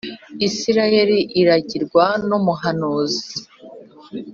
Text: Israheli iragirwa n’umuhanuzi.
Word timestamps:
Israheli 0.47 1.17
iragirwa 1.41 2.05
n’umuhanuzi. 2.27 3.25